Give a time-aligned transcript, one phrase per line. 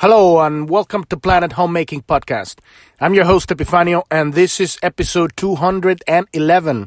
[0.00, 2.60] Hello and welcome to Planet Homemaking Podcast.
[3.00, 6.86] I'm your host Epifanio and this is episode 211.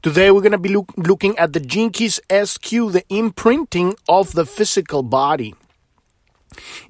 [0.00, 4.46] Today we're going to be look, looking at the Keys SQ, the imprinting of the
[4.46, 5.54] physical body.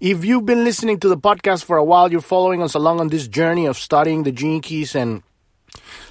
[0.00, 3.08] If you've been listening to the podcast for a while, you're following us along on
[3.08, 5.24] this journey of studying the Keys and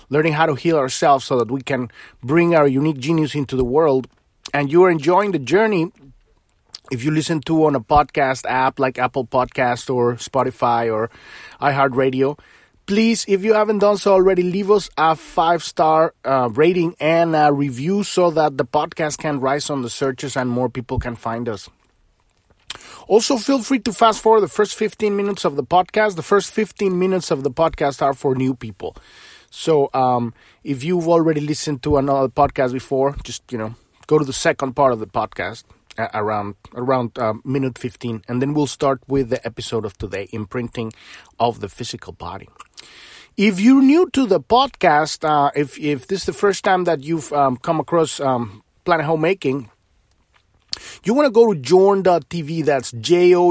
[0.10, 1.90] learning how to heal ourselves so that we can
[2.22, 4.10] bring our unique genius into the world.
[4.54, 5.94] And you are enjoying the journey
[6.92, 11.10] if you listen to on a podcast app like Apple Podcast or Spotify or
[11.62, 12.40] iHeartRadio,
[12.86, 17.36] please, if you haven't done so already, leave us a five star uh, rating and
[17.36, 21.16] a review so that the podcast can rise on the searches and more people can
[21.16, 21.70] find us.
[23.08, 26.16] Also, feel free to fast forward the first 15 minutes of the podcast.
[26.16, 28.96] The first 15 minutes of the podcast are for new people.
[29.50, 30.34] So, um,
[30.64, 33.76] if you've already listened to another podcast before, just, you know,
[34.08, 35.64] go to the second part of the podcast
[36.14, 40.94] around around uh, minute 15 and then we'll start with the episode of today imprinting
[41.40, 42.50] of the physical body.
[43.36, 47.04] If you're new to the podcast uh, if if this is the first time that
[47.04, 49.70] you've um, come across um, planet homemaking
[51.04, 53.50] you want to go to journ.tv that's j-o-u-r-n.tv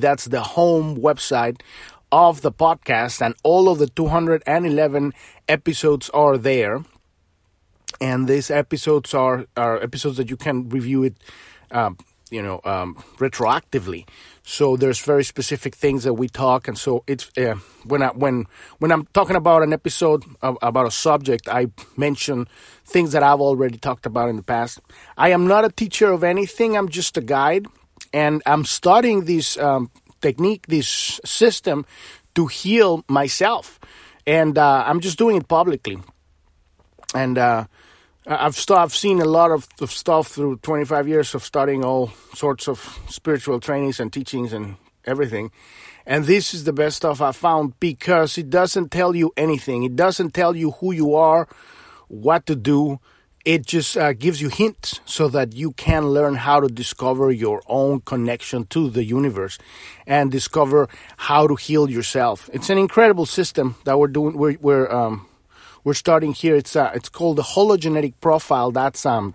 [0.00, 1.60] that's the home website
[2.10, 5.12] of the podcast and all of the 211
[5.48, 6.82] episodes are there
[8.00, 11.16] and these episodes are are episodes that you can review it
[11.70, 11.96] um,
[12.30, 14.06] you know um, retroactively.
[14.42, 18.46] So there's very specific things that we talk and so it's uh, when I when
[18.78, 22.48] when I'm talking about an episode of, about a subject I mention
[22.84, 24.80] things that I've already talked about in the past.
[25.16, 26.76] I am not a teacher of anything.
[26.76, 27.66] I'm just a guide.
[28.12, 31.84] And I'm studying this um, technique this system
[32.34, 33.78] to heal myself.
[34.26, 35.98] And uh, I'm just doing it publicly.
[37.14, 37.64] And uh,
[38.30, 42.68] I've st- I've seen a lot of, stuff through 25 years of studying all sorts
[42.68, 44.76] of spiritual trainings and teachings and
[45.06, 45.50] everything.
[46.04, 49.84] And this is the best stuff I found because it doesn't tell you anything.
[49.84, 51.48] It doesn't tell you who you are,
[52.08, 53.00] what to do.
[53.46, 57.62] It just uh, gives you hints so that you can learn how to discover your
[57.66, 59.58] own connection to the universe
[60.06, 62.50] and discover how to heal yourself.
[62.52, 64.36] It's an incredible system that we're doing.
[64.36, 65.27] We're, we're um,
[65.88, 66.54] we're starting here.
[66.54, 68.70] It's uh, it's called the hologenetic profile.
[68.70, 69.34] That's um,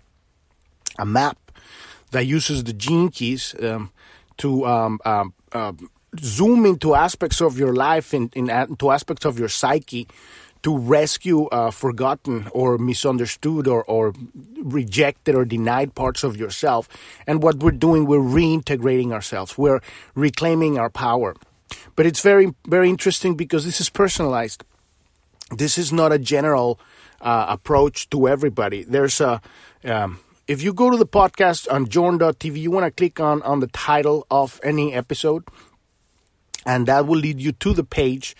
[0.99, 1.37] a map
[2.11, 3.91] that uses the gene keys um,
[4.37, 5.73] to um, um, uh,
[6.19, 10.07] zoom into aspects of your life, in, in, into aspects of your psyche,
[10.61, 14.13] to rescue uh, forgotten or misunderstood or, or
[14.61, 16.87] rejected or denied parts of yourself.
[17.25, 19.57] And what we're doing, we're reintegrating ourselves.
[19.57, 19.81] We're
[20.13, 21.35] reclaiming our power.
[21.95, 24.63] But it's very, very interesting because this is personalized
[25.51, 26.79] this is not a general
[27.21, 28.83] uh, approach to everybody.
[28.83, 29.41] There's a
[29.83, 33.59] um, if you go to the podcast on journ.tv, you want to click on on
[33.59, 35.43] the title of any episode,
[36.65, 38.35] and that will lead you to the page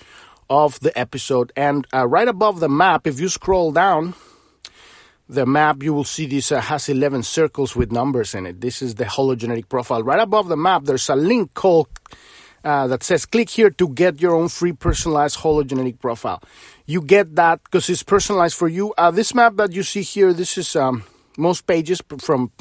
[0.50, 1.52] of the episode.
[1.56, 4.16] And uh, right above the map, if you scroll down
[5.30, 8.62] the map, you will see this uh, has 11 circles with numbers in it.
[8.62, 10.04] This is the hologenetic profile.
[10.04, 11.88] Right above the map, there's a link called
[12.64, 16.42] uh, that says click here to get your own free personalized hologenetic profile.
[16.86, 18.94] You get that because it's personalized for you.
[18.98, 21.04] Uh, this map that you see here, this is um,
[21.38, 22.52] most pages from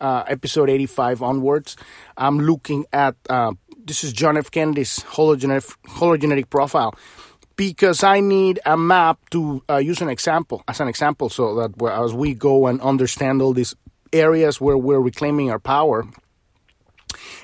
[0.00, 1.76] uh, episode 85 onwards.
[2.16, 4.50] I'm looking at uh, this is John F.
[4.50, 6.94] Kennedy's hologenetic, hologenetic profile
[7.56, 11.82] because I need a map to uh, use an example as an example so that
[11.90, 13.74] as we go and understand all these
[14.12, 16.06] areas where we're reclaiming our power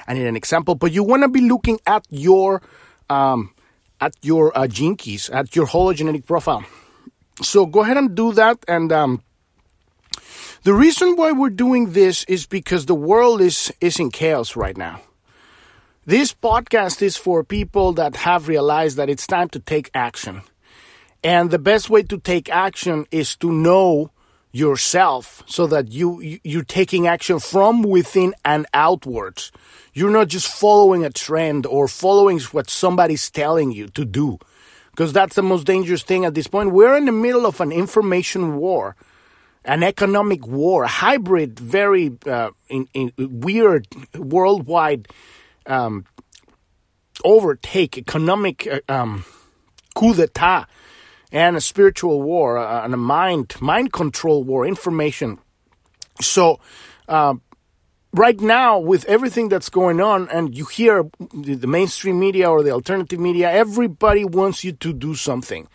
[0.07, 2.63] I need an example, but you want to be looking at your
[3.09, 3.55] um,
[4.01, 6.65] at your uh, gene keys, at your hologenetic profile.
[7.43, 8.59] So go ahead and do that.
[8.69, 9.23] And um,
[10.63, 14.77] the reason why we're doing this is because the world is is in chaos right
[14.77, 15.01] now.
[16.07, 20.43] This podcast is for people that have realized that it's time to take action.
[21.23, 24.11] And the best way to take action is to know
[24.55, 29.51] yourself so that you you're taking action from within and outwards.
[29.93, 34.39] You're not just following a trend or following what somebody's telling you to do.
[34.93, 36.71] Because that's the most dangerous thing at this point.
[36.71, 38.95] We're in the middle of an information war
[39.65, 45.09] an economic war a hybrid very uh, in, in weird worldwide
[45.67, 46.05] um,
[47.25, 49.25] overtake economic uh, um,
[49.95, 50.67] coup d'etat
[51.35, 55.39] and a spiritual war uh, and a mind mind control war, information.
[56.23, 56.61] So.
[57.07, 57.35] Uh,
[58.15, 61.05] right now, with everything that's going on, and you hear
[61.35, 65.69] the mainstream media or the alternative media, everybody wants you to do something.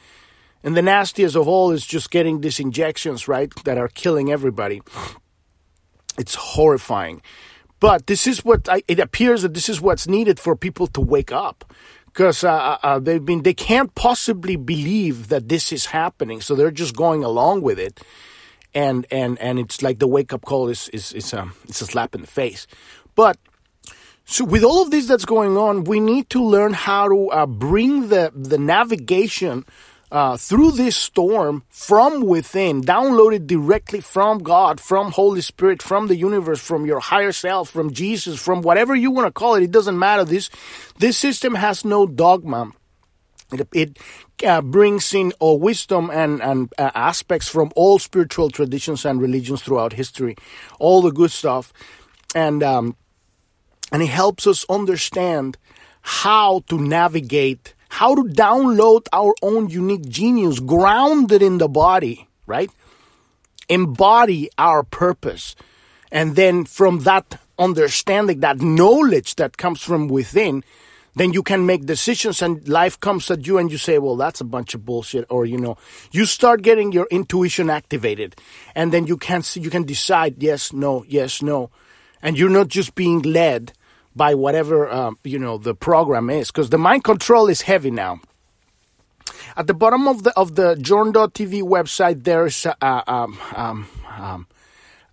[0.64, 4.82] And the nastiest of all is just getting these injections, right, that are killing everybody.
[6.18, 7.22] It's horrifying.
[7.80, 11.02] But this is what I, it appears that this is what's needed for people to
[11.02, 11.74] wake up
[12.14, 16.56] because uh, uh, uh, they've been they can't possibly believe that this is happening, so
[16.56, 18.02] they're just going along with it,
[18.74, 21.86] and and and it's like the wake up call is is is a it's a
[21.86, 22.68] slap in the face,
[23.16, 23.38] but.
[24.32, 27.46] So with all of this that's going on, we need to learn how to uh,
[27.48, 29.66] bring the the navigation
[30.12, 36.16] uh, through this storm from within, downloaded directly from God, from Holy Spirit, from the
[36.16, 39.64] universe, from your higher self, from Jesus, from whatever you want to call it.
[39.64, 40.24] It doesn't matter.
[40.24, 40.50] This
[40.98, 42.72] this system has no dogma.
[43.52, 44.00] It, it
[44.46, 49.64] uh, brings in uh, wisdom and, and uh, aspects from all spiritual traditions and religions
[49.64, 50.36] throughout history,
[50.78, 51.74] all the good stuff,
[52.36, 52.96] and um,
[53.92, 55.58] and it helps us understand
[56.02, 62.72] how to navigate how to download our own unique genius grounded in the body, right?
[63.68, 65.56] Embody our purpose.
[66.12, 70.64] And then from that understanding, that knowledge that comes from within,
[71.16, 74.40] then you can make decisions and life comes at you and you say, well, that's
[74.40, 75.26] a bunch of bullshit.
[75.30, 75.78] Or, you know,
[76.12, 78.36] you start getting your intuition activated
[78.76, 81.72] and then you can see, you can decide yes, no, yes, no.
[82.22, 83.74] And you're not just being led
[84.16, 88.20] by whatever um, you know the program is because the mind control is heavy now.
[89.56, 94.48] At the bottom of the of the journ.tv website there's a, um, um,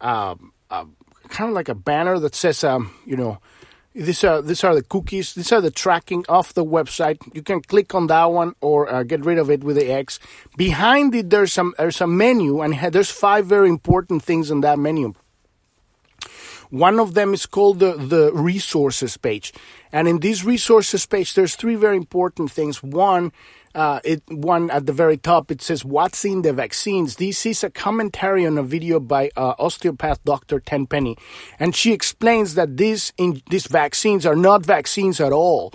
[0.01, 0.35] uh,
[0.71, 0.85] uh,
[1.29, 3.39] kind of like a banner that says um, you know
[3.95, 7.19] these are these are the cookies these are the tracking of the website.
[7.35, 10.19] You can click on that one or uh, get rid of it with the x.
[10.57, 14.79] Behind it there's some there's a menu and there's five very important things in that
[14.79, 15.15] menu
[16.79, 19.53] one of them is called the, the resources page.
[19.93, 22.83] And in this resources page, there's three very important things.
[22.83, 23.33] One,
[23.75, 27.17] uh, it one at the very top it says what's in the vaccines.
[27.17, 30.61] This is a commentary on a video by uh, osteopath Dr.
[30.61, 31.17] Tenpenny,
[31.59, 35.75] and she explains that these in, these vaccines are not vaccines at all.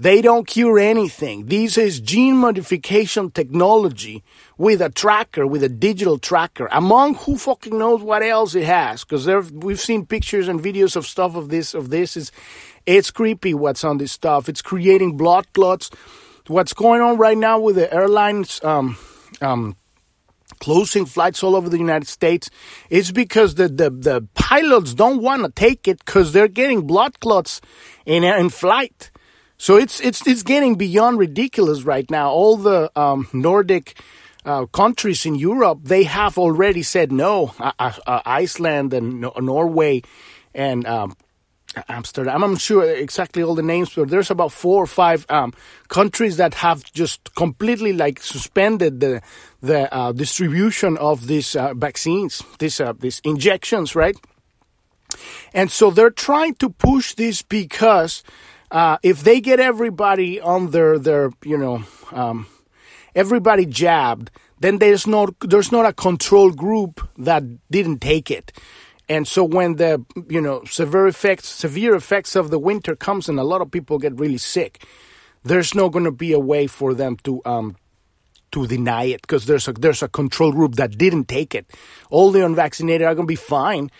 [0.00, 1.46] They don't cure anything.
[1.46, 4.22] This is gene modification technology
[4.56, 9.02] with a tracker, with a digital tracker, among who fucking knows what else it has.
[9.02, 11.74] Because we've seen pictures and videos of stuff of this.
[11.74, 12.30] Of this is,
[12.86, 14.48] it's creepy what's on this stuff.
[14.48, 15.90] It's creating blood clots.
[16.46, 18.62] What's going on right now with the airlines?
[18.62, 18.96] Um,
[19.40, 19.76] um,
[20.60, 22.50] closing flights all over the United States
[22.88, 27.18] is because the, the, the pilots don't want to take it because they're getting blood
[27.20, 27.60] clots
[28.06, 29.10] in, in flight.
[29.58, 32.30] So it's it's it's getting beyond ridiculous right now.
[32.30, 34.00] All the um, Nordic
[34.44, 37.52] uh, countries in Europe they have already said no.
[37.58, 40.02] Uh, uh, uh Iceland and Norway
[40.54, 41.16] and um,
[41.88, 42.44] Amsterdam.
[42.44, 45.52] I'm not sure exactly all the names, but there's about four or five um,
[45.88, 49.22] countries that have just completely like suspended the
[49.60, 54.16] the uh, distribution of these uh, vaccines, these these injections, right?
[55.52, 58.22] And so they're trying to push this because
[58.70, 61.82] uh, if they get everybody on their their you know
[62.12, 62.46] um,
[63.14, 64.30] everybody jabbed,
[64.60, 68.52] then there's not there's not a control group that didn't take it.
[69.08, 73.38] And so when the you know severe effects severe effects of the winter comes and
[73.38, 74.84] a lot of people get really sick,
[75.44, 77.76] there's not going to be a way for them to um,
[78.52, 81.70] to deny it because there's a there's a control group that didn't take it.
[82.10, 83.90] All the unvaccinated are going to be fine,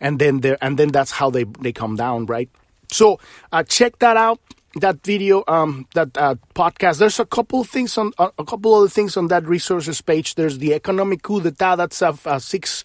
[0.00, 2.50] and then and then that's how they they come down, right?
[2.90, 3.18] So
[3.52, 4.40] uh, check that out.
[4.80, 6.98] That video, um, that uh, podcast.
[6.98, 10.34] There's a couple things on uh, a couple other things on that resources page.
[10.34, 11.76] There's the economic coup d'état.
[11.76, 12.84] That's a, a six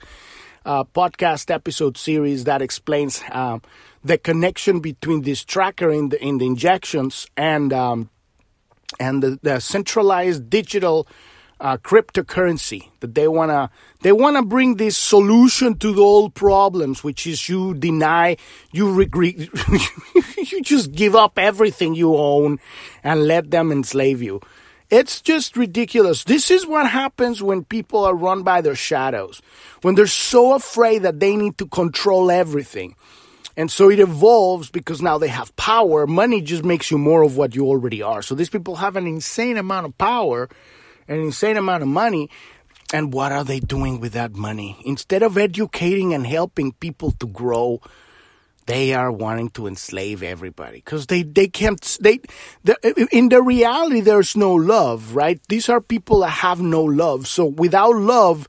[0.66, 3.60] uh, podcast episode series that explains uh,
[4.04, 8.10] the connection between this tracker in the in the injections and um,
[9.00, 11.08] and the, the centralized digital
[11.64, 17.26] uh, cryptocurrency that they wanna they wanna bring this solution to the old problems, which
[17.26, 18.36] is you deny,
[18.74, 19.36] you regret,
[20.38, 22.60] you just give up everything you own
[23.02, 24.42] and let them enslave you.
[24.90, 26.26] It's just ridiculous.
[26.26, 29.42] This is what happens when people are run by their shadows,
[29.82, 32.96] when they're so afraid that they need to control everything.
[33.56, 36.08] And so it evolves because now they have power.
[36.08, 38.22] Money just makes you more of what you already are.
[38.22, 40.50] So these people have an insane amount of power
[41.08, 42.30] an insane amount of money.
[42.94, 44.78] And what are they doing with that money?
[44.86, 47.82] Instead of educating and helping people to grow,
[48.66, 52.20] they are wanting to enslave everybody because they, they can't they
[52.64, 57.28] the, in the reality there's no love right these are people that have no love
[57.28, 58.48] so without love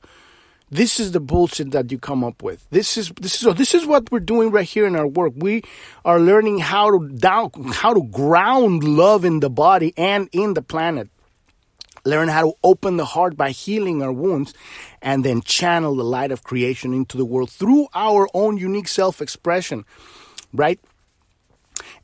[0.71, 3.73] this is the bullshit that you come up with this is this is so this
[3.75, 5.61] is what we're doing right here in our work we
[6.03, 10.61] are learning how to down how to ground love in the body and in the
[10.61, 11.09] planet
[12.05, 14.53] learn how to open the heart by healing our wounds,
[15.01, 19.21] and then channel the light of creation into the world through our own unique self
[19.21, 19.85] expression.
[20.53, 20.79] right?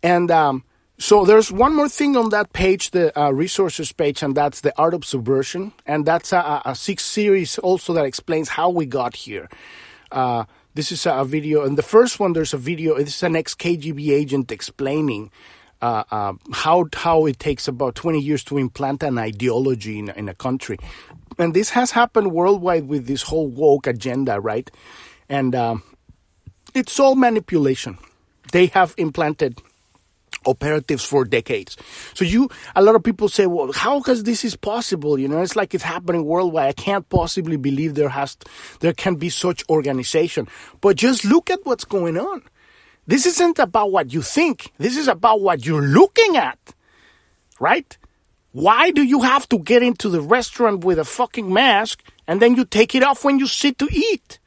[0.03, 0.63] And um,
[0.97, 4.73] so there's one more thing on that page, the uh, resources page, and that's the
[4.77, 9.15] art of subversion, and that's a, a six series also that explains how we got
[9.15, 9.49] here.
[10.11, 12.97] Uh, this is a video, and the first one there's a video.
[12.97, 15.31] This is an ex KGB agent explaining
[15.81, 20.29] uh, uh, how how it takes about 20 years to implant an ideology in, in
[20.29, 20.77] a country,
[21.37, 24.69] and this has happened worldwide with this whole woke agenda, right?
[25.29, 25.83] And um,
[26.73, 27.97] it's all manipulation.
[28.51, 29.61] They have implanted
[30.45, 31.77] operatives for decades.
[32.13, 35.19] So you, a lot of people say, well, how does this is possible?
[35.19, 36.69] You know, it's like it's happening worldwide.
[36.69, 38.37] I can't possibly believe there has,
[38.79, 40.47] there can be such organization.
[40.81, 42.41] But just look at what's going on.
[43.11, 44.71] This isn't about what you think.
[44.77, 46.59] This is about what you're looking at.
[47.59, 47.97] Right?
[48.53, 52.55] Why do you have to get into the restaurant with a fucking mask and then
[52.55, 54.39] you take it off when you sit to eat?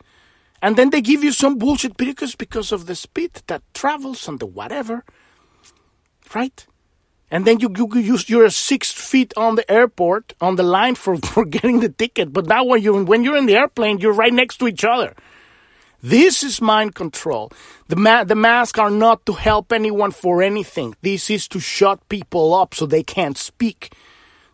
[0.63, 4.41] And then they give you some bullshit because because of the speed that travels and
[4.41, 5.05] the whatever
[6.35, 6.67] right?
[7.31, 11.17] And then you, you, you you're six feet on the airport on the line for,
[11.33, 12.33] for getting the ticket.
[12.33, 15.15] But now when you're when you're in the airplane, you're right next to each other.
[16.05, 17.51] This is mind control.
[17.89, 20.95] The ma- the masks are not to help anyone for anything.
[21.01, 23.95] This is to shut people up so they can't speak.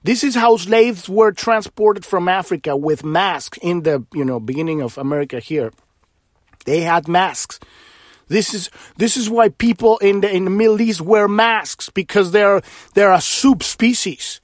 [0.04, 4.80] This is how slaves were transported from Africa with masks in the you know beginning
[4.80, 5.72] of America here.
[6.66, 7.58] They had masks
[8.30, 12.30] this is this is why people in the in the Middle East wear masks because
[12.30, 12.62] they're
[12.94, 14.40] they're a subspecies,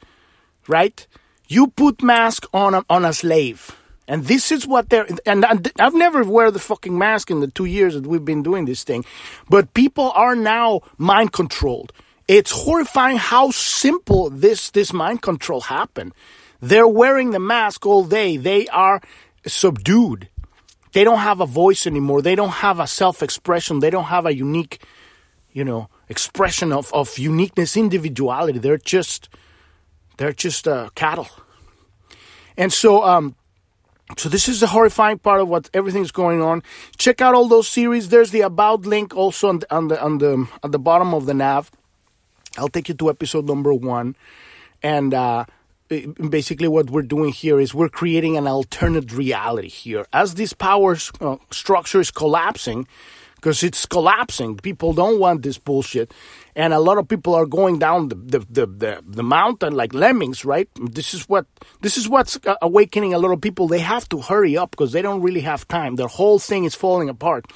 [0.67, 1.07] right?
[1.47, 3.77] You put mask on a, on a slave,
[4.09, 5.07] and this is what they're.
[5.25, 8.65] And I've never wear the fucking mask in the two years that we've been doing
[8.65, 9.05] this thing,
[9.49, 11.93] but people are now mind controlled.
[12.29, 16.13] It's horrifying how simple this this mind control happened.
[16.61, 18.37] They're wearing the mask all day.
[18.37, 19.01] They are
[19.47, 20.29] subdued
[20.97, 22.23] they don't have a voice anymore.
[22.23, 23.81] They don't have a self expression.
[23.81, 24.81] They don't have a unique,
[25.53, 28.59] you know, expression of, of uniqueness, individuality.
[28.59, 29.29] They're just,
[30.17, 31.29] they're just uh, cattle.
[32.57, 33.37] And so, um,
[34.17, 36.63] so this is the horrifying part of what everything's going on.
[36.97, 38.09] Check out all those series.
[38.09, 41.27] There's the about link also on the, on the, on the, at the bottom of
[41.27, 41.71] the nav.
[42.57, 44.17] I'll take you to episode number one.
[44.83, 45.47] And, uh,
[45.89, 50.97] basically what we're doing here is we're creating an alternate reality here as this power
[51.21, 52.89] uh, structure is collapsing
[53.47, 54.57] because it's collapsing.
[54.57, 56.12] People don't want this bullshit.
[56.57, 59.95] And a lot of people are going down the, the, the, the, the mountain like
[59.95, 60.69] lemmings right?
[60.75, 61.47] This is what
[61.81, 63.69] this is what's awakening a lot of people.
[63.69, 65.95] They have to hurry up because they don't really have time.
[65.95, 67.47] Their whole thing is falling apart.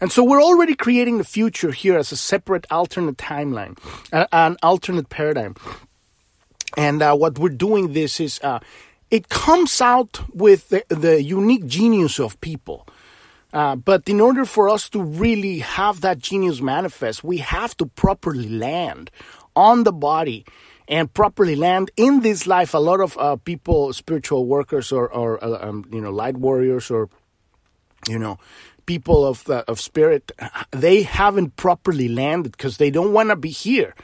[0.00, 3.78] And so we're already creating the future here as a separate alternate timeline,
[4.10, 5.54] an alternate paradigm.
[6.76, 8.58] And uh, what we're doing this is uh,
[9.12, 12.88] it comes out with the, the unique genius of people.
[13.52, 17.86] Uh, but in order for us to really have that genius manifest, we have to
[17.86, 19.10] properly land
[19.54, 20.44] on the body
[20.88, 22.74] and properly land in this life.
[22.74, 26.90] A lot of uh, people, spiritual workers, or, or uh, um, you know, light warriors,
[26.90, 27.08] or
[28.08, 28.38] you know,
[28.86, 30.32] people of of spirit,
[30.70, 33.94] they haven't properly landed because they don't want to be here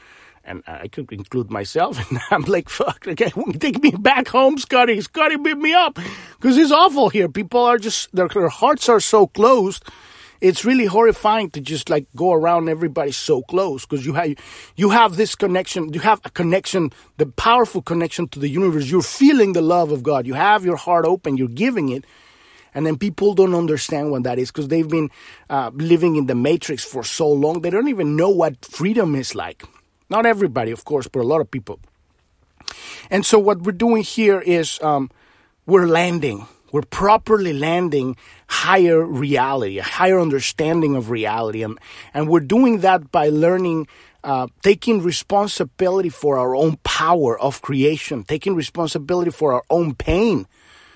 [0.43, 1.97] and I could include myself.
[2.11, 4.99] And I'm like, fuck, okay, take me back home, Scotty.
[5.01, 5.99] Scotty, beat me up.
[6.39, 7.29] Because it's awful here.
[7.29, 9.83] People are just, their, their hearts are so closed.
[10.41, 14.35] It's really horrifying to just like go around everybody so close because you have
[14.77, 15.91] you have this connection.
[15.93, 18.89] You have a connection, the powerful connection to the universe.
[18.89, 20.25] You're feeling the love of God.
[20.25, 21.35] You have your heart open.
[21.35, 22.05] You're giving it,
[22.73, 25.11] and then people don't understand what that is because they've been
[25.49, 27.59] uh, living in the matrix for so long.
[27.59, 29.65] They don't even know what freedom is like.
[30.09, 31.79] Not everybody, of course, but a lot of people.
[33.09, 35.09] And so what we're doing here is um,
[35.65, 36.47] we're landing.
[36.71, 38.15] We're properly landing
[38.47, 41.63] higher reality, a higher understanding of reality.
[41.63, 41.79] And,
[42.13, 43.87] and we're doing that by learning,
[44.23, 50.47] uh, taking responsibility for our own power of creation, taking responsibility for our own pain.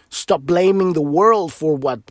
[0.09, 2.01] Stop blaming the world for what,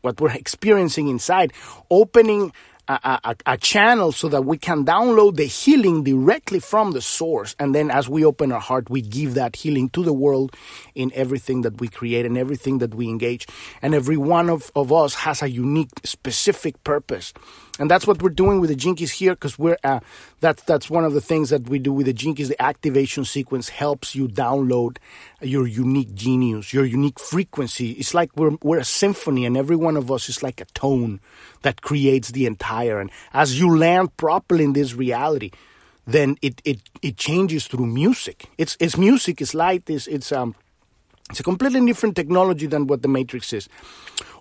[0.00, 1.52] what we're experiencing inside.
[1.90, 2.52] Opening
[2.90, 7.54] a, a, a, channel so that we can download the healing directly from the source.
[7.58, 10.56] And then as we open our heart, we give that healing to the world
[10.94, 13.46] in everything that we create and everything that we engage.
[13.80, 17.32] And every one of, of us has a unique, specific purpose.
[17.80, 20.00] And that's what we're doing with the Gene Keys here because we're, uh,
[20.40, 22.48] that's, that's one of the things that we do with the Gene Keys.
[22.48, 24.98] The activation sequence helps you download
[25.40, 27.92] your unique genius, your unique frequency.
[27.92, 31.20] It's like we're, we're a symphony and every one of us is like a tone
[31.62, 33.00] that creates the entire.
[33.00, 35.50] And as you land properly in this reality,
[36.06, 38.44] then it, it, it changes through music.
[38.58, 40.54] It's, it's music, it's light, it's, it's, um,
[41.30, 43.70] it's a completely different technology than what the Matrix is.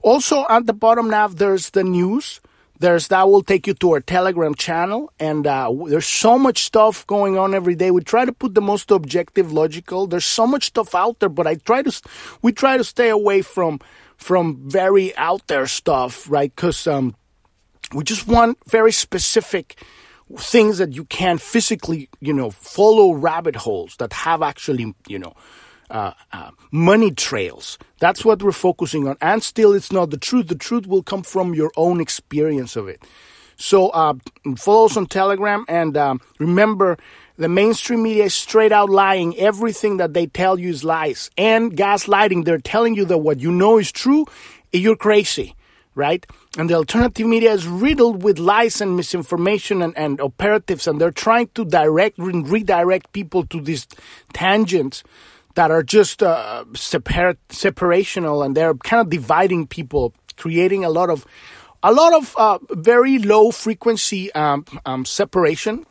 [0.02, 2.42] Also, at the bottom now, there's the news
[2.80, 7.06] there's that will take you to our Telegram channel, and uh, there's so much stuff
[7.08, 7.92] going on every day.
[7.92, 10.08] We try to put the most objective, logical.
[10.08, 12.02] There's so much stuff out there, but I try to,
[12.42, 13.80] we try to stay away from
[14.16, 16.54] from very out there stuff, right?
[16.54, 17.16] Because um,
[17.94, 19.82] we just want very specific
[20.38, 25.34] things that you can physically, you know, follow rabbit holes that have actually, you know,
[25.90, 27.78] uh, uh, money trails.
[28.00, 29.18] That's what we're focusing on.
[29.22, 30.48] And still, it's not the truth.
[30.48, 33.04] The truth will come from your own experience of it.
[33.60, 34.14] So uh,
[34.58, 36.98] follow us on Telegram and um, remember
[37.38, 39.38] the mainstream media is straight out lying.
[39.38, 42.46] Everything that they tell you is lies and gaslighting.
[42.46, 44.26] They're telling you that what you know is true.
[44.72, 45.56] You're crazy,
[45.94, 46.26] right?
[46.58, 51.12] And the alternative media is riddled with lies and misinformation and, and operatives, and they're
[51.12, 53.88] trying to direct and redirect people to these
[54.32, 55.04] tangents
[55.56, 61.10] that are just uh, separ- separational and they're kind of dividing people, creating a lot
[61.10, 61.26] of
[61.82, 65.86] a lot of uh, very low frequency um, um, separation.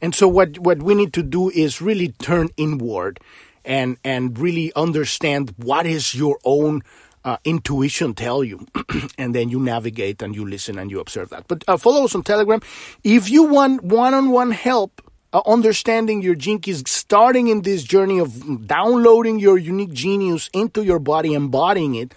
[0.00, 3.20] And so what what we need to do is really turn inward
[3.64, 6.82] and and really understand what is your own
[7.24, 8.66] uh, intuition tell you,
[9.18, 11.48] and then you navigate and you listen and you observe that.
[11.48, 12.60] But uh, follow us on Telegram.
[13.02, 15.00] If you want one-on-one help
[15.34, 21.00] uh, understanding your keys, starting in this journey of downloading your unique genius into your
[21.00, 22.14] body, embodying it,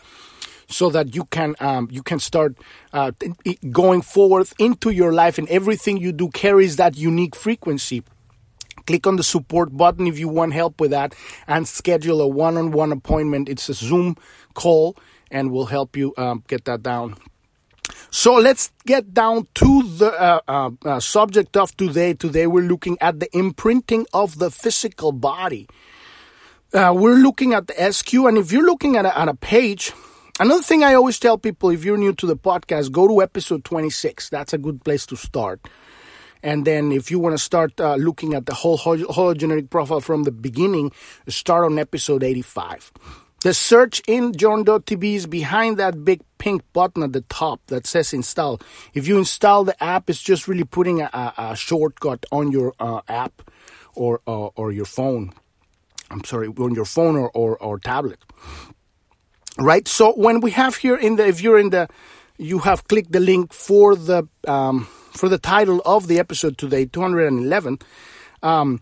[0.69, 2.55] so that you can um, you can start
[2.93, 3.11] uh,
[3.71, 8.03] going forward into your life, and everything you do carries that unique frequency.
[8.85, 11.13] Click on the support button if you want help with that,
[11.47, 13.49] and schedule a one-on-one appointment.
[13.49, 14.15] It's a Zoom
[14.53, 14.95] call,
[15.29, 17.15] and we'll help you um, get that down.
[18.09, 22.13] So let's get down to the uh, uh, uh, subject of today.
[22.13, 25.67] Today we're looking at the imprinting of the physical body.
[26.73, 29.91] Uh, we're looking at the SQ, and if you're looking at a, at a page,
[30.39, 33.63] another thing I always tell people if you're new to the podcast, go to episode
[33.63, 34.29] 26.
[34.29, 35.67] That's a good place to start.
[36.43, 40.23] And then if you want to start uh, looking at the whole hologenetic profile from
[40.23, 40.91] the beginning,
[41.27, 42.91] start on episode 85.
[43.41, 48.11] The search in Journ.tv is behind that big pink button at the top that says
[48.11, 48.59] install.
[48.95, 53.01] If you install the app, it's just really putting a, a shortcut on your uh,
[53.07, 53.43] app
[53.93, 55.33] or, uh, or your phone.
[56.09, 58.19] I'm sorry, on your phone or, or, or tablet.
[59.59, 59.87] Right?
[59.87, 61.87] So when we have here in the, if you're in the,
[62.37, 66.85] you have clicked the link for the, um, for the title of the episode today,
[66.85, 67.79] 211.
[68.41, 68.81] Um,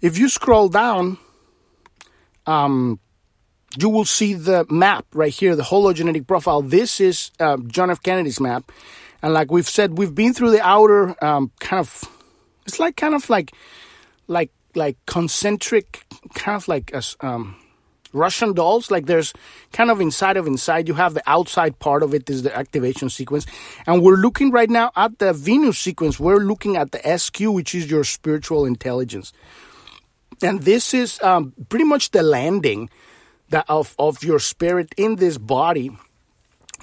[0.00, 1.18] if you scroll down,
[2.46, 2.98] um,
[3.78, 6.62] you will see the map right here, the hologenetic profile.
[6.62, 8.02] This is uh, John F.
[8.02, 8.70] Kennedy's map.
[9.22, 12.04] And like we've said, we've been through the outer um, kind of,
[12.66, 13.52] it's like kind of like,
[14.28, 17.56] like, like concentric, kind of like a, um,
[18.14, 18.90] Russian dolls.
[18.90, 19.32] Like there's
[19.72, 20.88] kind of inside of inside.
[20.88, 23.44] You have the outside part of it is the activation sequence.
[23.86, 26.18] And we're looking right now at the Venus sequence.
[26.18, 29.32] We're looking at the SQ, which is your spiritual intelligence.
[30.42, 32.88] And this is um, pretty much the landing
[33.54, 35.96] that of, of your spirit in this body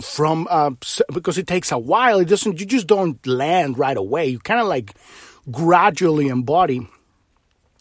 [0.01, 0.71] from uh,
[1.13, 2.19] because it takes a while.
[2.19, 4.27] It doesn't you just don't land right away.
[4.27, 4.93] You kind of like
[5.51, 6.87] gradually embody.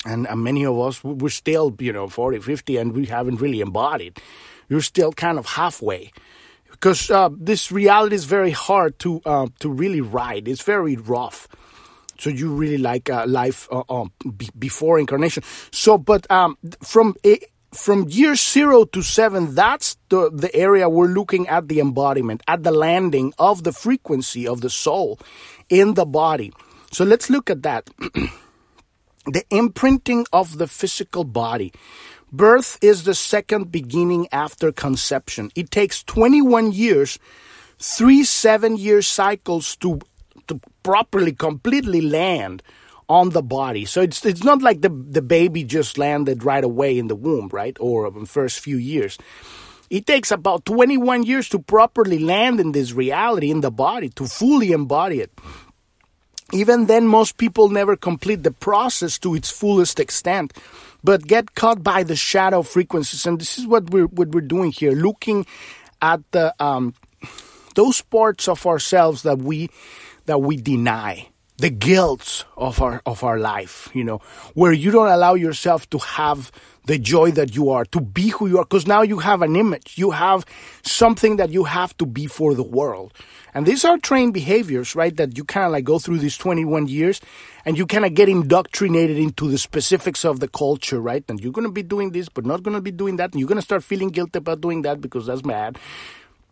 [0.05, 3.61] And, and many of us we're still you know 40 50 and we haven't really
[3.61, 4.19] embodied.
[4.69, 6.13] You're still kind of halfway.
[6.73, 10.49] Because uh, this reality is very hard to uh, to really ride.
[10.49, 11.47] It's very rough.
[12.19, 14.05] So you really like uh, life uh,
[14.59, 15.45] before incarnation.
[15.71, 21.07] So but um, from it, from year zero to seven, that's the, the area we're
[21.07, 25.19] looking at the embodiment, at the landing of the frequency of the soul
[25.69, 26.53] in the body.
[26.91, 27.89] So let's look at that.
[29.27, 31.73] the imprinting of the physical body.
[32.33, 35.51] Birth is the second beginning after conception.
[35.55, 37.19] It takes 21 years,
[37.79, 40.01] three seven year cycles to,
[40.49, 42.63] to properly, completely land
[43.11, 43.85] on the body.
[43.85, 47.51] So it's it's not like the the baby just landed right away in the womb,
[47.53, 47.77] right?
[47.81, 49.19] Or in the first few years.
[49.91, 54.27] It takes about 21 years to properly land in this reality in the body, to
[54.27, 55.33] fully embody it.
[56.53, 60.53] Even then, most people never complete the process to its fullest extent,
[61.03, 63.27] but get caught by the shadow frequencies.
[63.27, 65.45] And this is what we're what we're doing here, looking
[66.01, 66.95] at the um,
[67.75, 69.69] those parts of ourselves that we
[70.27, 71.30] that we deny
[71.61, 74.19] the guilt of our of our life you know
[74.55, 76.51] where you don't allow yourself to have
[76.91, 79.55] the joy that you are to be who you are because now you have an
[79.55, 79.95] image.
[79.97, 80.45] You have
[80.83, 83.13] something that you have to be for the world.
[83.55, 86.89] And these are trained behaviors right that you kind of like go through these 21
[86.89, 87.21] years
[87.65, 91.25] and you kind of get indoctrinated into the specifics of the culture right?
[91.29, 93.33] And you're going to be doing this but not going to be doing that.
[93.33, 95.79] And you're going to start feeling guilty about doing that because that's bad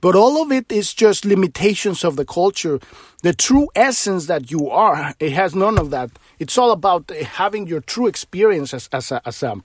[0.00, 2.78] But all of it is just limitations of the culture.
[3.22, 6.10] The true essence that you are, it has none of that.
[6.38, 9.56] It's all about having your true experience as, as, a, as, a,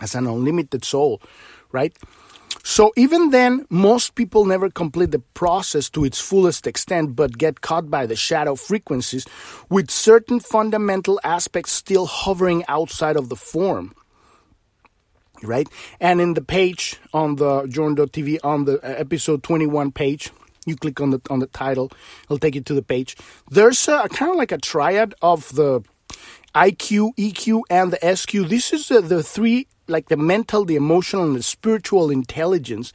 [0.00, 1.20] as an unlimited soul,
[1.72, 1.96] right?
[2.62, 7.60] So even then, most people never complete the process to its fullest extent, but get
[7.60, 9.26] caught by the shadow frequencies,
[9.70, 13.94] with certain fundamental aspects still hovering outside of the form
[15.42, 15.68] right?
[16.00, 20.30] And in the page on the Journ.tv on the uh, episode 21 page,
[20.66, 21.90] you click on the on the title,
[22.24, 23.16] it'll take you to the page.
[23.50, 25.82] There's a kind of like a triad of the
[26.54, 28.48] IQ, EQ, and the SQ.
[28.48, 32.92] This is uh, the three like the mental, the emotional, and the spiritual intelligence.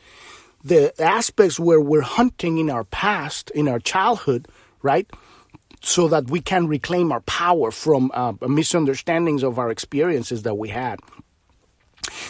[0.64, 4.48] The aspects where we're hunting in our past, in our childhood,
[4.82, 5.10] right?
[5.82, 10.70] So that we can reclaim our power from uh, misunderstandings of our experiences that we
[10.70, 11.02] had.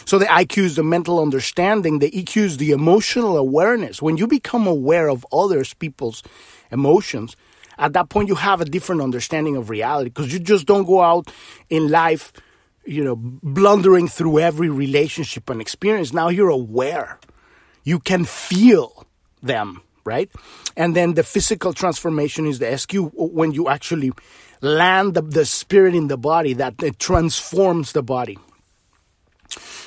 [0.06, 4.02] So the IQ is the mental understanding, the EQ is the emotional awareness.
[4.02, 6.22] When you become aware of others people's
[6.70, 7.36] emotions,
[7.78, 11.02] at that point you have a different understanding of reality because you just don't go
[11.02, 11.32] out
[11.70, 12.32] in life,
[12.84, 16.12] you know, blundering through every relationship and experience.
[16.12, 17.18] Now you're aware.
[17.82, 19.06] You can feel
[19.42, 20.30] them, right?
[20.76, 24.12] And then the physical transformation is the SQ when you actually
[24.60, 28.38] land the, the spirit in the body that transforms the body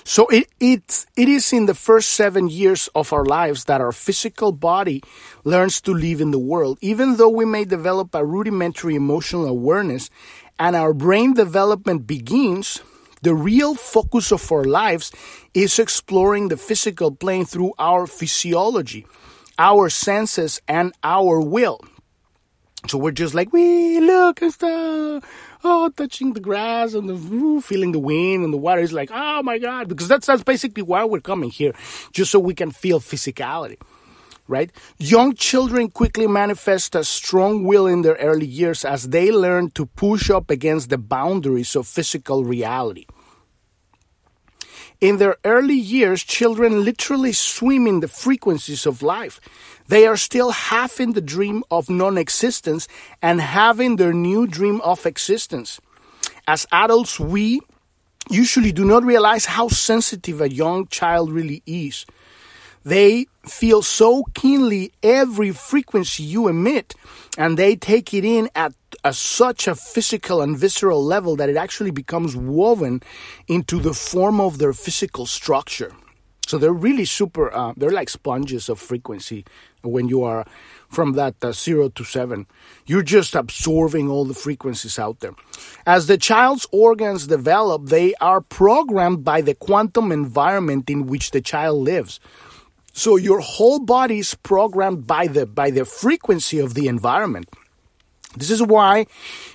[0.08, 3.92] so it, it, it is in the first seven years of our lives that our
[3.92, 5.04] physical body
[5.44, 6.78] learns to live in the world.
[6.80, 10.10] Even though we may develop a rudimentary emotional awareness
[10.58, 12.80] and our brain development begins,
[13.22, 15.12] the real focus of our lives
[15.54, 19.06] is exploring the physical plane through our physiology,
[19.60, 21.82] our senses, and our will.
[22.88, 25.26] So we're just like, we look and stuff
[25.68, 29.10] oh, touching the grass and the ooh, feeling the wind and the water is like,
[29.14, 31.74] oh my God, because that's that's basically why we're coming here,
[32.12, 33.78] just so we can feel physicality.
[34.50, 34.72] Right?
[34.98, 39.86] Young children quickly manifest a strong will in their early years as they learn to
[39.86, 43.06] push up against the boundaries of physical reality.
[45.00, 49.40] In their early years, children literally swim in the frequencies of life.
[49.88, 52.88] They are still half in the dream of non existence
[53.22, 55.80] and having their new dream of existence.
[56.48, 57.62] As adults, we
[58.30, 62.06] usually do not realize how sensitive a young child really is.
[62.84, 66.96] They feel so keenly every frequency you emit,
[67.38, 71.58] and they take it in at a, such a physical and visceral level that it
[71.58, 73.02] actually becomes woven
[73.48, 75.94] into the form of their physical structure.
[76.48, 79.44] So they're really super, uh, they're like sponges of frequency
[79.82, 80.46] when you are
[80.90, 82.48] from that uh, zero to seven.
[82.86, 85.36] You're just absorbing all the frequencies out there.
[85.86, 91.42] As the child's organs develop, they are programmed by the quantum environment in which the
[91.42, 92.22] child lives.
[92.94, 97.48] So your whole body is programmed by the by the frequency of the environment.
[98.38, 99.06] This is why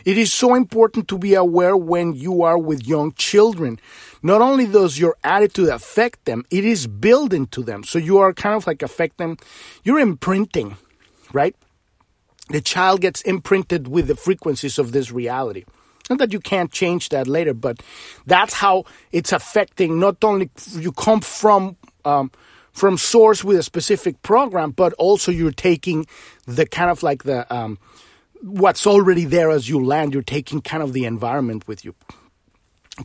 [0.05, 3.79] it is so important to be aware when you are with young children
[4.23, 7.83] not only does your attitude affect them, it is built into them.
[7.83, 9.39] So you are kind of like affecting,
[9.83, 10.77] you're imprinting,
[11.33, 11.57] right?
[12.49, 15.65] The child gets imprinted with the frequencies of this reality.
[16.09, 17.83] Not that you can't change that later, but
[18.27, 22.31] that's how it's affecting not only you come from um,
[22.73, 26.07] from source with a specific program, but also you're taking
[26.47, 27.79] the kind of like the um,
[28.43, 30.13] what's already there as you land.
[30.13, 31.95] You're taking kind of the environment with you.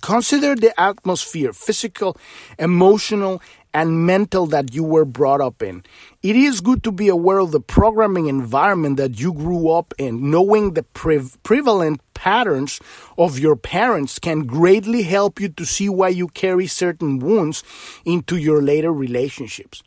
[0.02, 2.18] Consider the atmosphere, physical,
[2.60, 3.42] emotional,
[3.74, 5.84] and mental that you were brought up in.
[6.24, 10.30] It is good to be aware of the programming environment that you grew up in.
[10.30, 12.82] Knowing the pre- prevalent patterns
[13.18, 17.64] of your parents can greatly help you to see why you carry certain wounds
[18.04, 19.84] into your later relationships.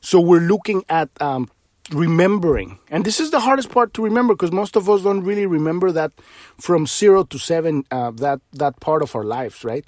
[0.00, 1.48] So, we're looking at um,
[1.92, 2.78] remembering.
[2.88, 5.92] And this is the hardest part to remember because most of us don't really remember
[5.92, 6.12] that
[6.58, 9.86] from zero to seven, uh, that, that part of our lives, right?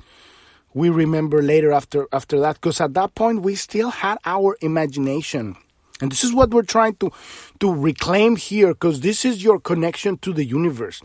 [0.74, 5.56] We remember later after, after that because at that point we still had our imagination.
[6.02, 7.10] And this is what we're trying to,
[7.60, 11.00] to reclaim here because this is your connection to the universe.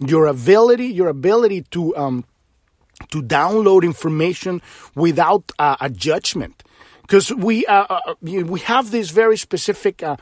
[0.00, 2.24] Your ability, your ability to, um,
[3.10, 4.60] to download information
[4.96, 6.64] without uh, a judgment
[7.12, 10.16] because we uh, uh, we have this very specific uh,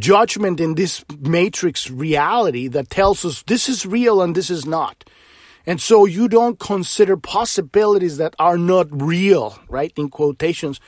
[0.00, 5.04] judgment in this matrix reality that tells us this is real and this is not.
[5.64, 9.92] And so you don't consider possibilities that are not real, right?
[9.96, 10.80] In quotations.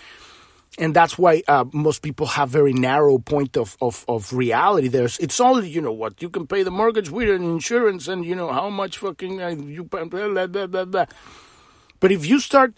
[0.78, 4.88] And that's why uh, most people have very narrow point of, of, of reality.
[4.88, 8.24] There's it's only you know what you can pay the mortgage with an insurance and
[8.24, 11.06] you know how much fucking uh, you blah, blah, blah, blah.
[12.00, 12.74] But if you start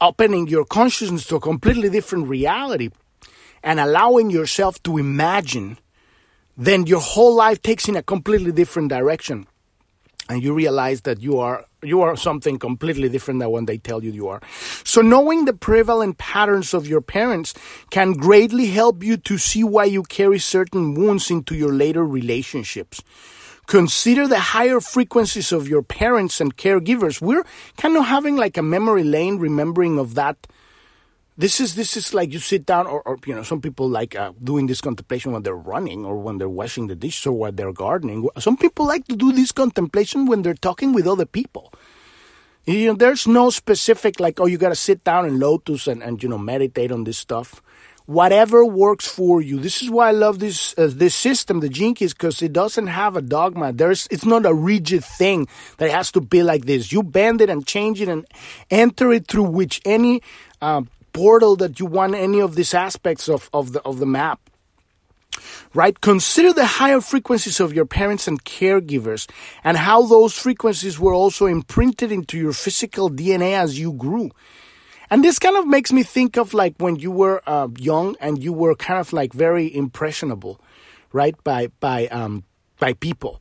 [0.00, 2.90] opening your consciousness to a completely different reality
[3.62, 5.78] and allowing yourself to imagine,
[6.56, 9.46] then your whole life takes in a completely different direction.
[10.30, 14.04] And you realize that you are you are something completely different than when they tell
[14.04, 14.42] you you are.
[14.84, 17.54] So knowing the prevalent patterns of your parents
[17.90, 23.02] can greatly help you to see why you carry certain wounds into your later relationships.
[23.68, 27.20] Consider the higher frequencies of your parents and caregivers.
[27.20, 27.44] We're
[27.76, 30.46] kind of having like a memory lane remembering of that.
[31.36, 34.16] This is this is like you sit down or, or you know some people like
[34.16, 37.56] uh, doing this contemplation when they're running or when they're washing the dishes or when
[37.56, 38.26] they're gardening.
[38.38, 41.70] Some people like to do this contemplation when they're talking with other people.
[42.64, 46.02] You know there's no specific like oh you got to sit down in lotus and,
[46.02, 47.60] and you know meditate on this stuff
[48.08, 49.60] whatever works for you.
[49.60, 53.16] This is why i love this uh, this system the keys because it doesn't have
[53.16, 53.70] a dogma.
[53.70, 56.90] There's it's not a rigid thing that has to be like this.
[56.90, 58.26] You bend it and change it and
[58.70, 60.22] enter it through which any
[60.62, 64.40] um, portal that you want any of these aspects of, of the of the map.
[65.74, 66.00] Right?
[66.00, 69.28] Consider the higher frequencies of your parents and caregivers
[69.62, 74.30] and how those frequencies were also imprinted into your physical dna as you grew
[75.10, 78.42] and this kind of makes me think of like when you were uh, young and
[78.42, 80.60] you were kind of like very impressionable
[81.12, 82.44] right by by um
[82.78, 83.40] by people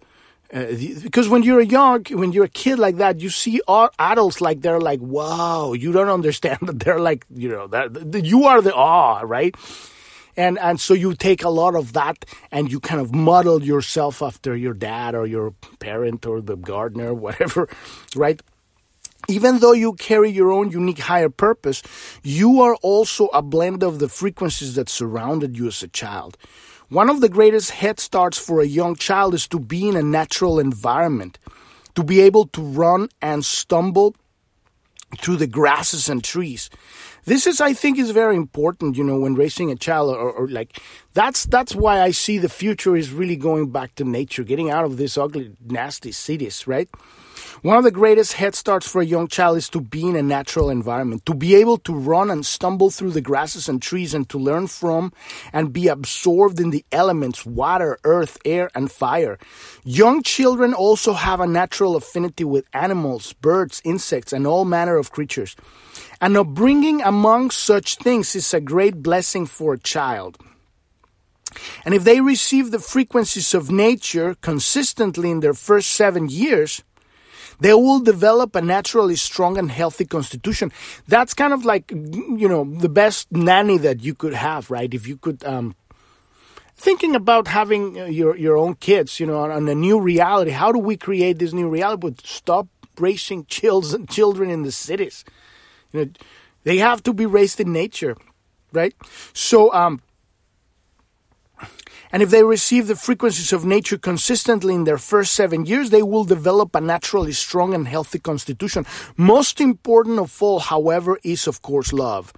[0.53, 0.65] uh,
[1.03, 4.39] because when you're a young, when you're a kid like that, you see all adults
[4.39, 8.61] like they're like, wow, you don't understand that they're like, you know, that you are
[8.61, 9.55] the awe, right?
[10.37, 14.21] And and so you take a lot of that and you kind of model yourself
[14.21, 17.67] after your dad or your parent or the gardener, whatever,
[18.15, 18.41] right?
[19.27, 21.83] Even though you carry your own unique higher purpose,
[22.23, 26.37] you are also a blend of the frequencies that surrounded you as a child.
[26.89, 30.01] One of the greatest head starts for a young child is to be in a
[30.01, 31.37] natural environment,
[31.95, 34.15] to be able to run and stumble
[35.19, 36.69] through the grasses and trees.
[37.25, 40.47] This is, I think, is very important, you know, when raising a child or, or,
[40.47, 40.79] like
[41.13, 44.85] that's that's why I see the future is really going back to nature, getting out
[44.85, 46.89] of these ugly, nasty cities, right?
[47.63, 50.21] One of the greatest head starts for a young child is to be in a
[50.21, 54.29] natural environment, to be able to run and stumble through the grasses and trees and
[54.29, 55.11] to learn from
[55.51, 59.39] and be absorbed in the elements water, earth, air, and fire.
[59.83, 65.11] Young children also have a natural affinity with animals, birds, insects, and all manner of
[65.11, 65.55] creatures.
[66.21, 70.37] And upbringing among such things is a great blessing for a child.
[71.83, 76.83] And if they receive the frequencies of nature consistently in their first seven years,
[77.59, 80.71] they will develop a naturally strong and healthy constitution.
[81.07, 84.93] That's kind of like, you know, the best nanny that you could have, right?
[84.93, 85.75] If you could, um,
[86.75, 90.51] thinking about having uh, your, your own kids, you know, on, a new reality.
[90.51, 91.99] How do we create this new reality?
[91.99, 92.67] But stop
[92.99, 95.25] raising children, children in the cities.
[95.91, 96.11] You know,
[96.63, 98.15] they have to be raised in nature,
[98.71, 98.93] right?
[99.33, 100.01] So, um,
[102.11, 106.03] and if they receive the frequencies of nature consistently in their first seven years, they
[106.03, 108.85] will develop a naturally strong and healthy constitution.
[109.17, 112.33] Most important of all, however, is of course love.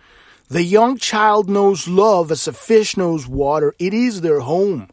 [0.49, 3.75] The young child knows love as a fish knows water.
[3.77, 4.89] It is their home.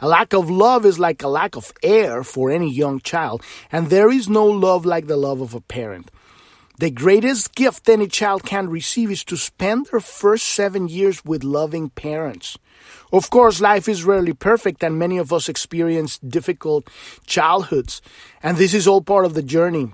[0.00, 3.90] A lack of love is like a lack of air for any young child, and
[3.90, 6.10] there is no love like the love of a parent.
[6.76, 11.44] The greatest gift any child can receive is to spend their first seven years with
[11.44, 12.58] loving parents.
[13.12, 16.90] Of course, life is rarely perfect, and many of us experience difficult
[17.26, 18.02] childhoods,
[18.42, 19.92] and this is all part of the journey.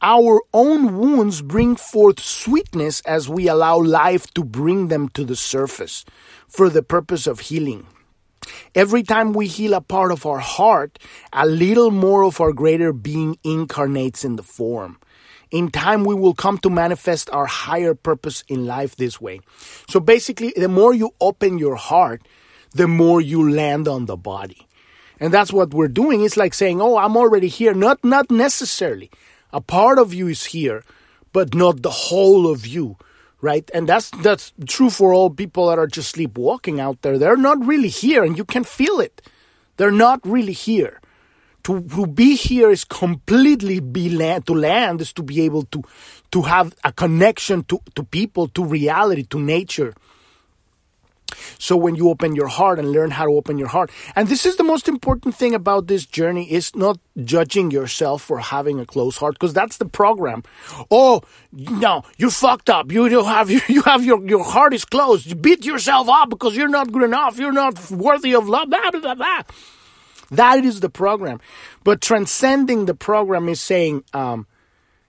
[0.00, 5.36] Our own wounds bring forth sweetness as we allow life to bring them to the
[5.36, 6.06] surface
[6.48, 7.86] for the purpose of healing.
[8.74, 10.98] Every time we heal a part of our heart,
[11.34, 14.98] a little more of our greater being incarnates in the form.
[15.50, 19.40] In time, we will come to manifest our higher purpose in life this way.
[19.88, 22.22] So basically, the more you open your heart,
[22.72, 24.66] the more you land on the body.
[25.20, 26.24] And that's what we're doing.
[26.24, 29.10] It's like saying, "Oh, I'm already here." Not not necessarily.
[29.52, 30.82] A part of you is here,
[31.32, 32.96] but not the whole of you,
[33.40, 33.70] right?
[33.72, 37.16] And that's that's true for all people that are just sleepwalking out there.
[37.16, 39.22] They're not really here, and you can feel it.
[39.76, 41.00] They're not really here.
[41.64, 45.82] To, to be here is completely be land, to land is to be able to
[46.32, 49.94] to have a connection to, to people, to reality, to nature.
[51.58, 54.46] So when you open your heart and learn how to open your heart, and this
[54.46, 58.86] is the most important thing about this journey is not judging yourself for having a
[58.86, 60.42] closed heart because that's the program.
[60.90, 61.22] Oh,
[61.52, 62.90] no, you're fucked up.
[62.92, 65.26] You don't have you have your your heart is closed.
[65.26, 67.38] You beat yourself up because you're not good enough.
[67.38, 68.70] You're not worthy of love.
[68.70, 69.42] Blah, blah, blah,
[70.30, 71.40] That is the program.
[71.84, 74.46] But transcending the program is saying, um,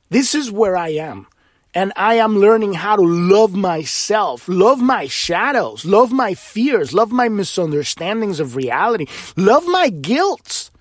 [0.09, 1.27] this is where I am.
[1.75, 7.11] and I am learning how to love myself, love my shadows, love my fears, love
[7.11, 10.71] my misunderstandings of reality, love my guilt,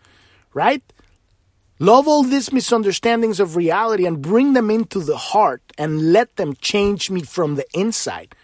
[0.55, 0.83] right?
[1.81, 6.55] Love all these misunderstandings of reality and bring them into the heart and let them
[6.61, 8.35] change me from the inside.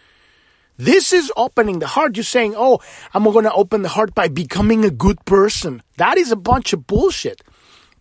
[0.81, 2.17] This is opening the heart.
[2.17, 2.79] You're saying, oh,
[3.13, 5.83] I'm going to open the heart by becoming a good person.
[5.97, 7.43] That is a bunch of bullshit.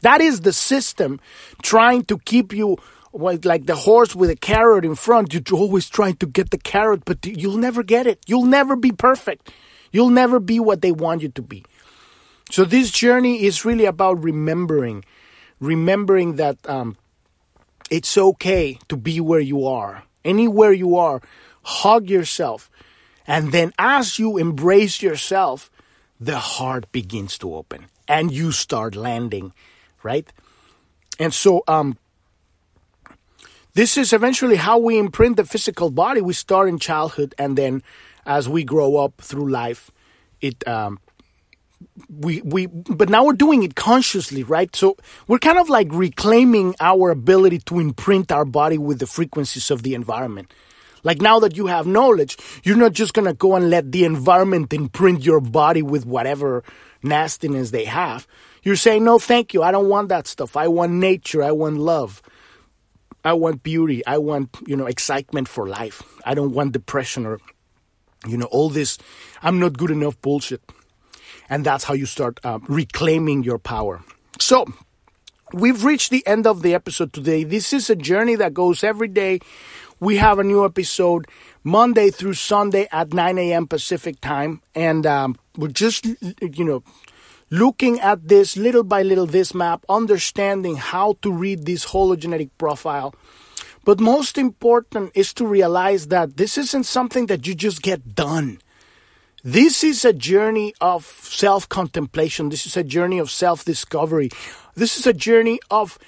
[0.01, 1.21] That is the system
[1.61, 2.79] trying to keep you
[3.13, 5.35] like the horse with a carrot in front.
[5.35, 8.19] You're always trying to get the carrot, but you'll never get it.
[8.27, 9.53] You'll never be perfect.
[9.93, 11.67] You'll never be what they want you to be.
[12.51, 15.05] So this journey is really about remembering,
[15.61, 16.97] remembering that um,
[17.91, 21.21] it's okay to be where you are, anywhere you are.
[21.63, 22.70] Hug yourself,
[23.31, 25.71] and then as you embrace yourself,
[26.19, 29.53] the heart begins to open, and you start landing,
[30.03, 30.27] right?
[31.21, 31.97] And so, um,
[33.75, 36.21] this is eventually how we imprint the physical body.
[36.21, 37.85] We start in childhood, and then
[38.27, 39.93] as we grow up through life,
[40.41, 40.99] it um,
[42.09, 44.97] we we but now we're doing it consciously right so
[45.29, 49.83] we're kind of like reclaiming our ability to imprint our body with the frequencies of
[49.83, 50.53] the environment
[51.03, 54.05] like now that you have knowledge you're not just going to go and let the
[54.05, 56.63] environment imprint your body with whatever
[57.03, 58.27] nastiness they have.
[58.63, 59.63] You're saying no thank you.
[59.63, 60.57] I don't want that stuff.
[60.57, 61.43] I want nature.
[61.43, 62.23] I want love.
[63.25, 64.05] I want beauty.
[64.07, 66.03] I want you know excitement for life.
[66.25, 67.39] I don't want depression or
[68.27, 68.99] you know all this.
[69.43, 70.63] I'm not good enough bullshit.
[71.49, 74.03] And that's how you start uh, reclaiming your power.
[74.39, 74.67] So,
[75.53, 77.43] we've reached the end of the episode today.
[77.43, 79.41] This is a journey that goes every day.
[80.03, 81.27] We have a new episode
[81.63, 83.67] Monday through Sunday at 9 a.m.
[83.67, 86.83] Pacific time, and um, we're just, you know,
[87.51, 93.15] looking at this little by little, this map, understanding how to read this hologenetic profile.
[93.85, 98.59] But most important is to realize that this isn't something that you just get done.
[99.45, 102.49] This is a journey of self contemplation.
[102.49, 104.31] This is a journey of self discovery.
[104.75, 105.99] This is a journey of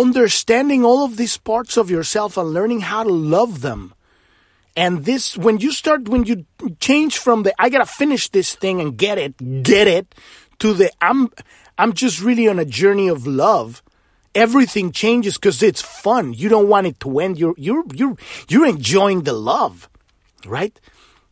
[0.00, 3.94] understanding all of these parts of yourself and learning how to love them.
[4.76, 6.44] And this, when you start, when you
[6.80, 10.14] change from the, I gotta finish this thing and get it, get it,
[10.58, 11.30] to the, I'm,
[11.78, 13.82] I'm just really on a journey of love.
[14.34, 16.34] Everything changes because it's fun.
[16.34, 17.38] You don't want it to end.
[17.38, 18.16] You're, you're, you're,
[18.48, 19.88] you're enjoying the love,
[20.44, 20.78] right?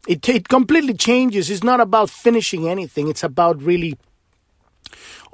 [0.08, 1.50] It, it completely changes.
[1.50, 3.08] It's not about finishing anything.
[3.08, 3.98] It's about really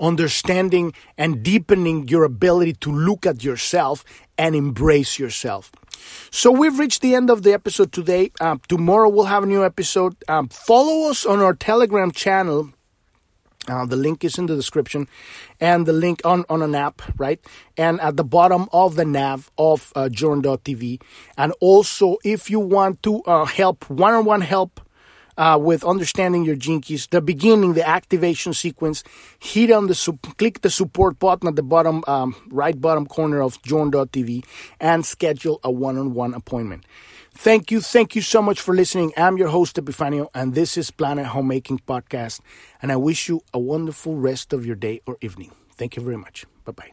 [0.00, 4.04] understanding and deepening your ability to look at yourself
[4.38, 5.70] and embrace yourself.
[6.30, 8.32] So we've reached the end of the episode today.
[8.40, 10.16] Um, tomorrow we'll have a new episode.
[10.28, 12.70] Um, follow us on our Telegram channel
[13.68, 15.06] uh, the link is in the description
[15.60, 17.40] and the link on, on an app, right?
[17.76, 21.00] And at the bottom of the nav of uh, Journ.tv.
[21.36, 24.80] And also, if you want to uh, help, one on one help
[25.36, 29.02] uh, with understanding your gene keys, the beginning, the activation sequence,
[29.38, 33.60] hit on the, click the support button at the bottom, um, right bottom corner of
[33.62, 34.44] Journ.tv
[34.80, 36.84] and schedule a one on one appointment.
[37.32, 37.80] Thank you.
[37.80, 39.12] Thank you so much for listening.
[39.16, 42.40] I'm your host, Epifanio, and this is Planet Homemaking Podcast.
[42.82, 45.52] And I wish you a wonderful rest of your day or evening.
[45.76, 46.44] Thank you very much.
[46.64, 46.90] Bye bye.